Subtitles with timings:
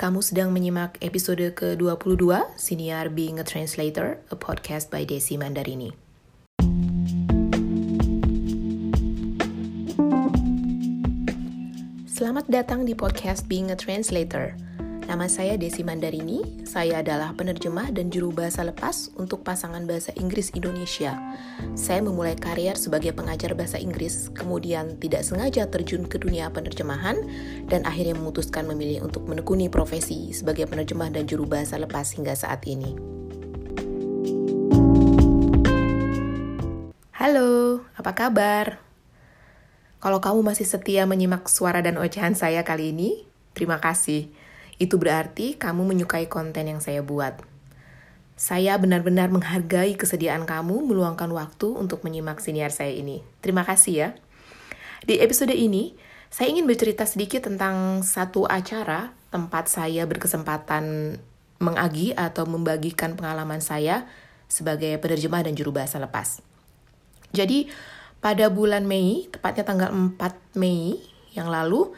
[0.00, 5.92] Kamu sedang menyimak episode ke-22 Senior Being a Translator, a podcast by Desi Mandarini.
[12.08, 14.56] Selamat datang di podcast Being a Translator.
[15.10, 20.54] Nama saya Desi Mandarini, saya adalah penerjemah dan juru bahasa lepas untuk pasangan bahasa Inggris
[20.54, 21.18] Indonesia.
[21.74, 27.26] Saya memulai karier sebagai pengajar bahasa Inggris, kemudian tidak sengaja terjun ke dunia penerjemahan,
[27.66, 32.62] dan akhirnya memutuskan memilih untuk menekuni profesi sebagai penerjemah dan juru bahasa lepas hingga saat
[32.70, 32.94] ini.
[37.18, 38.78] Halo, apa kabar?
[39.98, 43.26] Kalau kamu masih setia menyimak suara dan ocehan saya kali ini,
[43.58, 44.30] terima kasih.
[44.80, 47.36] Itu berarti kamu menyukai konten yang saya buat.
[48.40, 53.20] Saya benar-benar menghargai kesediaan kamu meluangkan waktu untuk menyimak siniar saya ini.
[53.44, 54.08] Terima kasih ya.
[55.04, 55.92] Di episode ini,
[56.32, 61.16] saya ingin bercerita sedikit tentang satu acara tempat saya berkesempatan
[61.60, 64.08] mengagi atau membagikan pengalaman saya
[64.48, 66.40] sebagai penerjemah dan juru bahasa lepas.
[67.36, 67.68] Jadi,
[68.24, 70.96] pada bulan Mei, tepatnya tanggal 4 Mei
[71.36, 71.92] yang lalu,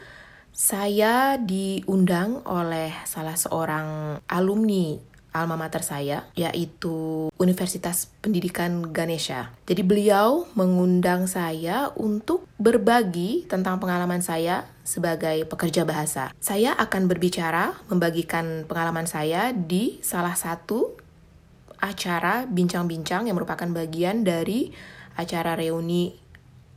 [0.53, 4.95] saya diundang oleh salah seorang alumni
[5.33, 9.49] alma mater saya, yaitu Universitas Pendidikan Ganesha.
[9.65, 16.29] Jadi beliau mengundang saya untuk berbagi tentang pengalaman saya sebagai pekerja bahasa.
[16.37, 21.01] Saya akan berbicara, membagikan pengalaman saya di salah satu
[21.81, 24.69] acara bincang-bincang yang merupakan bagian dari
[25.17, 26.13] acara reuni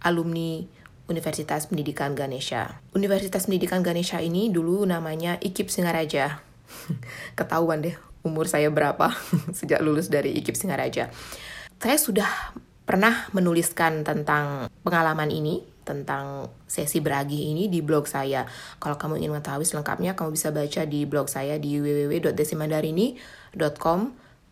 [0.03, 0.76] alumni
[1.07, 2.83] Universitas Pendidikan Ganesha.
[2.95, 6.43] Universitas Pendidikan Ganesha ini dulu namanya IKIP Singaraja.
[7.39, 7.95] Ketahuan deh
[8.27, 9.15] umur saya berapa
[9.59, 11.15] sejak lulus dari IKIP Singaraja.
[11.79, 12.27] Saya sudah
[12.87, 18.47] pernah menuliskan tentang pengalaman ini, tentang sesi beragih ini di blog saya.
[18.83, 24.01] Kalau kamu ingin mengetahui selengkapnya, kamu bisa baca di blog saya di www.desimandarini.com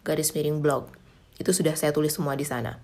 [0.07, 0.87] garis miring blog.
[1.35, 2.79] Itu sudah saya tulis semua di sana.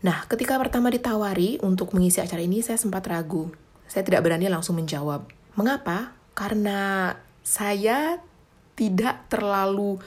[0.00, 3.52] Nah, ketika pertama ditawari untuk mengisi acara ini, saya sempat ragu.
[3.84, 5.28] Saya tidak berani langsung menjawab.
[5.60, 6.16] Mengapa?
[6.32, 7.12] Karena
[7.44, 8.16] saya
[8.72, 10.00] tidak terlalu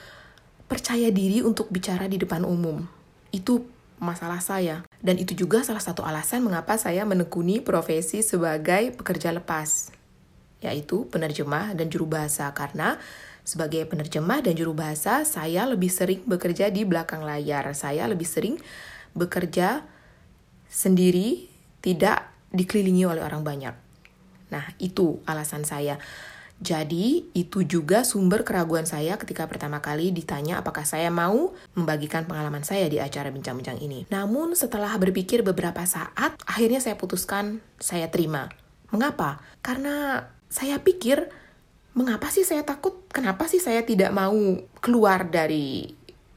[0.66, 2.82] percaya diri untuk bicara di depan umum.
[3.30, 3.70] Itu
[4.02, 4.82] masalah saya.
[4.98, 9.94] Dan itu juga salah satu alasan mengapa saya menekuni profesi sebagai pekerja lepas,
[10.66, 12.50] yaitu penerjemah dan juru bahasa.
[12.58, 12.98] Karena
[13.46, 17.70] sebagai penerjemah dan juru bahasa, saya lebih sering bekerja di belakang layar.
[17.78, 18.58] Saya lebih sering
[19.14, 19.86] bekerja
[20.70, 21.50] sendiri,
[21.82, 23.76] tidak dikelilingi oleh orang banyak.
[24.54, 25.98] Nah, itu alasan saya.
[26.64, 32.64] Jadi, itu juga sumber keraguan saya ketika pertama kali ditanya apakah saya mau membagikan pengalaman
[32.64, 34.08] saya di acara bincang-bincang ini.
[34.08, 38.48] Namun, setelah berpikir beberapa saat, akhirnya saya putuskan saya terima.
[38.94, 39.42] Mengapa?
[39.60, 41.28] Karena saya pikir,
[41.98, 43.10] mengapa sih saya takut?
[43.10, 44.38] Kenapa sih saya tidak mau
[44.80, 45.90] keluar dari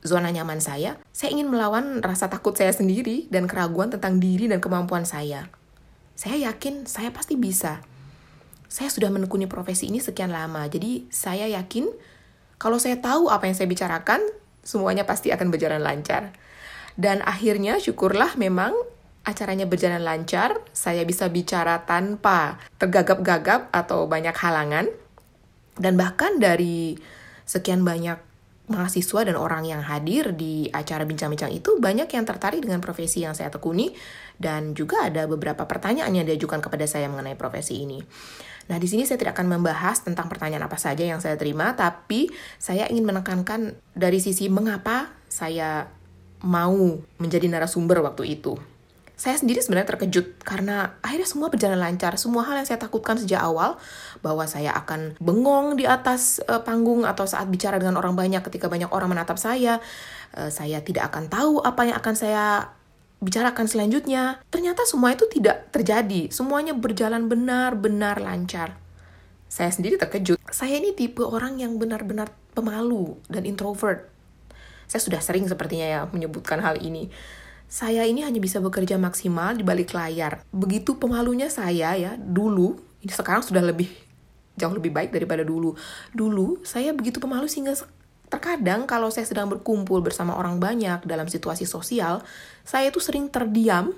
[0.06, 4.62] zona nyaman saya, saya ingin melawan rasa takut saya sendiri dan keraguan tentang diri dan
[4.62, 5.50] kemampuan saya.
[6.17, 7.84] Saya yakin saya pasti bisa.
[8.66, 11.91] Saya sudah menekuni profesi ini sekian lama, jadi saya yakin
[12.56, 14.25] kalau saya tahu apa yang saya bicarakan,
[14.65, 16.33] semuanya pasti akan berjalan lancar.
[16.97, 18.72] Dan akhirnya syukurlah memang
[19.28, 24.89] acaranya berjalan lancar, saya bisa bicara tanpa tergagap-gagap atau banyak halangan.
[25.77, 26.97] Dan bahkan dari
[27.45, 28.16] sekian banyak
[28.66, 33.32] mahasiswa dan orang yang hadir di acara bincang-bincang itu banyak yang tertarik dengan profesi yang
[33.32, 33.94] saya tekuni
[34.37, 38.03] dan juga ada beberapa pertanyaan yang diajukan kepada saya mengenai profesi ini.
[38.66, 42.27] Nah, di sini saya tidak akan membahas tentang pertanyaan apa saja yang saya terima, tapi
[42.59, 45.87] saya ingin menekankan dari sisi mengapa saya
[46.43, 48.59] mau menjadi narasumber waktu itu
[49.16, 52.21] saya sendiri sebenarnya terkejut karena akhirnya semua berjalan lancar.
[52.21, 53.81] Semua hal yang saya takutkan sejak awal
[54.21, 58.69] bahwa saya akan bengong di atas uh, panggung atau saat bicara dengan orang banyak ketika
[58.69, 59.81] banyak orang menatap saya,
[60.37, 62.44] uh, saya tidak akan tahu apa yang akan saya
[63.25, 64.44] bicarakan selanjutnya.
[64.53, 66.28] Ternyata semua itu tidak terjadi.
[66.28, 68.77] Semuanya berjalan benar-benar lancar.
[69.48, 70.37] Saya sendiri terkejut.
[70.53, 74.13] Saya ini tipe orang yang benar-benar pemalu dan introvert.
[74.84, 77.09] Saya sudah sering sepertinya ya menyebutkan hal ini
[77.66, 80.47] saya ini hanya bisa bekerja maksimal di balik layar.
[80.54, 83.91] Begitu pemalunya saya ya, dulu, ini sekarang sudah lebih
[84.57, 85.77] jauh lebih baik daripada dulu.
[86.15, 87.77] Dulu saya begitu pemalu sehingga
[88.27, 92.24] terkadang kalau saya sedang berkumpul bersama orang banyak dalam situasi sosial,
[92.66, 93.95] saya itu sering terdiam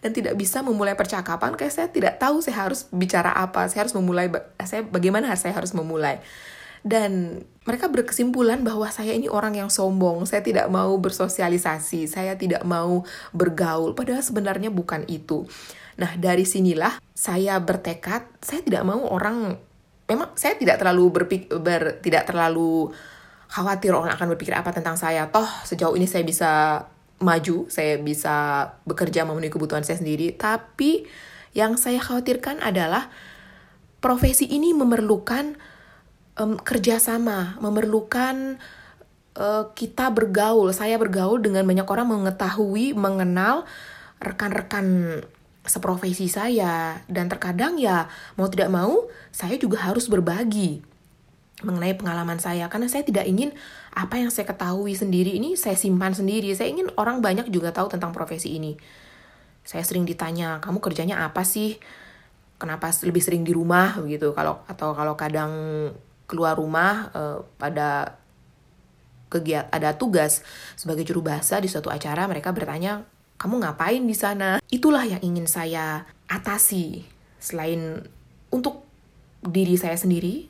[0.00, 3.94] dan tidak bisa memulai percakapan kayak saya tidak tahu saya harus bicara apa, saya harus
[3.94, 4.32] memulai
[4.64, 6.24] saya bagaimana saya harus memulai
[6.86, 12.64] dan mereka berkesimpulan bahwa saya ini orang yang sombong, saya tidak mau bersosialisasi, saya tidak
[12.64, 13.04] mau
[13.36, 15.44] bergaul, padahal sebenarnya bukan itu.
[16.00, 19.60] Nah, dari sinilah saya bertekad, saya tidak mau orang
[20.10, 22.90] memang saya tidak terlalu berpikir ber, tidak terlalu
[23.46, 25.30] khawatir orang akan berpikir apa tentang saya.
[25.30, 26.50] Toh sejauh ini saya bisa
[27.22, 30.34] maju, saya bisa bekerja memenuhi kebutuhan saya sendiri.
[30.34, 31.06] Tapi
[31.54, 33.12] yang saya khawatirkan adalah
[34.02, 35.54] profesi ini memerlukan
[36.38, 38.60] um, kerjasama, memerlukan
[39.34, 40.70] uh, kita bergaul.
[40.70, 43.64] Saya bergaul dengan banyak orang mengetahui, mengenal
[44.20, 45.20] rekan-rekan
[45.64, 47.02] seprofesi saya.
[47.06, 48.06] Dan terkadang ya
[48.36, 50.82] mau tidak mau saya juga harus berbagi
[51.64, 52.68] mengenai pengalaman saya.
[52.72, 53.52] Karena saya tidak ingin
[53.92, 56.52] apa yang saya ketahui sendiri ini saya simpan sendiri.
[56.56, 58.76] Saya ingin orang banyak juga tahu tentang profesi ini.
[59.60, 61.76] Saya sering ditanya kamu kerjanya apa sih?
[62.60, 63.96] Kenapa lebih sering di rumah?
[64.00, 65.52] Begitu kalau atau kalau kadang
[66.30, 68.14] keluar rumah uh, pada
[69.26, 70.46] kegiatan ada tugas
[70.78, 73.02] sebagai juru bahasa di suatu acara mereka bertanya
[73.40, 74.62] kamu ngapain di sana?
[74.70, 77.02] Itulah yang ingin saya atasi.
[77.40, 78.04] Selain
[78.52, 78.84] untuk
[79.40, 80.44] diri saya sendiri,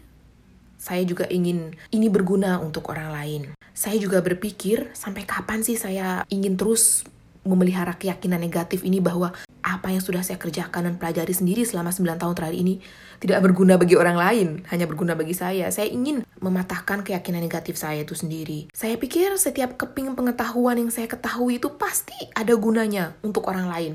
[0.74, 3.42] saya juga ingin ini berguna untuk orang lain.
[3.70, 7.06] Saya juga berpikir sampai kapan sih saya ingin terus
[7.44, 12.16] memelihara keyakinan negatif ini bahwa apa yang sudah saya kerjakan dan pelajari sendiri selama 9
[12.16, 12.80] tahun terakhir ini
[13.20, 15.68] tidak berguna bagi orang lain, hanya berguna bagi saya.
[15.68, 18.72] Saya ingin mematahkan keyakinan negatif saya itu sendiri.
[18.72, 23.92] Saya pikir setiap keping pengetahuan yang saya ketahui itu pasti ada gunanya untuk orang lain.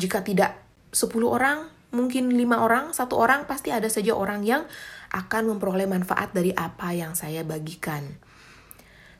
[0.00, 0.56] Jika tidak
[0.96, 4.64] 10 orang, mungkin lima orang, satu orang, pasti ada saja orang yang
[5.12, 8.16] akan memperoleh manfaat dari apa yang saya bagikan.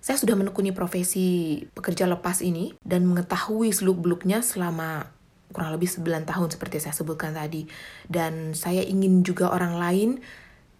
[0.09, 5.13] Saya sudah menekuni profesi pekerja lepas ini dan mengetahui seluk-beluknya selama
[5.53, 7.69] kurang lebih 9 tahun seperti saya sebutkan tadi.
[8.09, 10.25] Dan saya ingin juga orang lain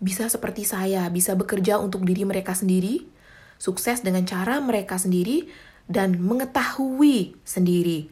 [0.01, 3.05] bisa seperti saya, bisa bekerja untuk diri mereka sendiri,
[3.61, 5.45] sukses dengan cara mereka sendiri,
[5.85, 8.09] dan mengetahui sendiri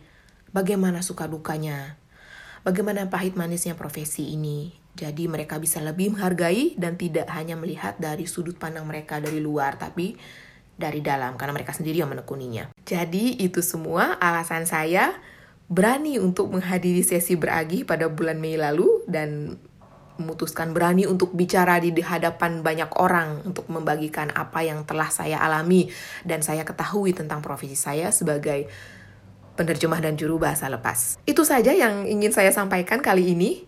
[0.53, 1.97] bagaimana suka dukanya,
[2.61, 4.69] bagaimana pahit manisnya profesi ini.
[4.93, 9.81] Jadi mereka bisa lebih menghargai dan tidak hanya melihat dari sudut pandang mereka dari luar,
[9.81, 10.13] tapi
[10.77, 12.71] dari dalam karena mereka sendiri yang menekuninya.
[12.85, 15.17] Jadi itu semua alasan saya
[15.67, 19.59] berani untuk menghadiri sesi beragih pada bulan Mei lalu dan
[20.17, 25.93] memutuskan berani untuk bicara di hadapan banyak orang untuk membagikan apa yang telah saya alami
[26.25, 28.69] dan saya ketahui tentang profesi saya sebagai
[29.57, 31.21] penerjemah dan juru bahasa lepas.
[31.25, 33.65] Itu saja yang ingin saya sampaikan kali ini.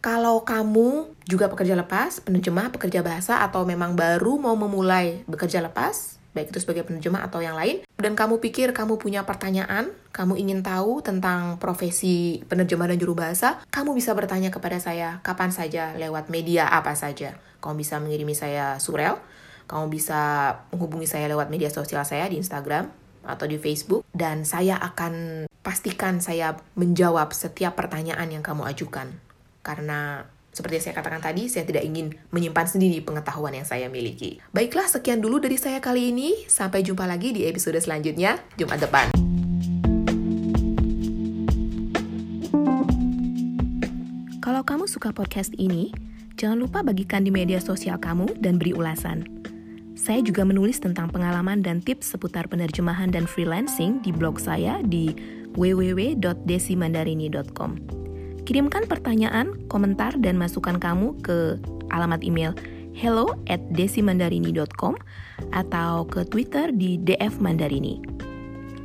[0.00, 6.19] Kalau kamu juga pekerja lepas, penerjemah, pekerja bahasa, atau memang baru mau memulai bekerja lepas,
[6.30, 10.60] baik itu sebagai penerjemah atau yang lain, dan kamu pikir kamu punya pertanyaan, kamu ingin
[10.62, 16.30] tahu tentang profesi penerjemah dan juru bahasa, kamu bisa bertanya kepada saya kapan saja lewat
[16.30, 17.34] media apa saja.
[17.60, 19.18] Kamu bisa mengirimi saya surel,
[19.66, 20.20] kamu bisa
[20.72, 22.88] menghubungi saya lewat media sosial saya di Instagram
[23.20, 29.12] atau di Facebook, dan saya akan pastikan saya menjawab setiap pertanyaan yang kamu ajukan.
[29.60, 30.24] Karena
[30.60, 34.44] seperti yang saya katakan tadi, saya tidak ingin menyimpan sendiri pengetahuan yang saya miliki.
[34.52, 36.44] Baiklah, sekian dulu dari saya kali ini.
[36.44, 39.08] Sampai jumpa lagi di episode selanjutnya, Jumat depan.
[44.44, 45.96] Kalau kamu suka podcast ini,
[46.36, 49.24] jangan lupa bagikan di media sosial kamu dan beri ulasan.
[49.96, 55.16] Saya juga menulis tentang pengalaman dan tips seputar penerjemahan dan freelancing di blog saya di
[55.56, 57.99] www.desimandarini.com.
[58.50, 61.54] Kirimkan pertanyaan, komentar, dan masukan kamu ke
[61.94, 62.50] alamat email
[62.98, 64.98] hello at desimandarini.com
[65.54, 68.02] atau ke Twitter di DF Mandarini.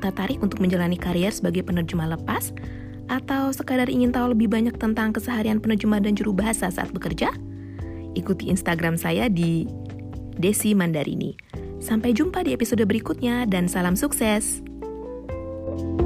[0.05, 2.53] Tertarik untuk menjalani karier sebagai penerjemah lepas?
[3.10, 7.34] Atau sekadar ingin tahu lebih banyak tentang keseharian penerjemah dan juru bahasa saat bekerja?
[8.13, 9.65] Ikuti Instagram saya di
[10.38, 11.34] Desi Mandarini.
[11.81, 14.62] Sampai jumpa di episode berikutnya dan salam sukses!
[15.75, 16.04] thank you